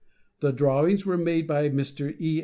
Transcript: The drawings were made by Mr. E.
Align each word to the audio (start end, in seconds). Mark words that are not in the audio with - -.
The 0.39 0.51
drawings 0.51 1.05
were 1.05 1.15
made 1.15 1.45
by 1.45 1.69
Mr. 1.69 2.19
E. 2.19 2.39